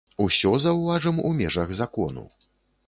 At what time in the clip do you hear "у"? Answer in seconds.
1.31-1.35